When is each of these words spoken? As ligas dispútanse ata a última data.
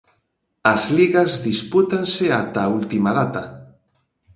As 0.73 0.83
ligas 0.97 1.31
dispútanse 1.49 2.25
ata 2.41 2.59
a 2.63 2.71
última 2.79 3.11
data. 3.19 3.43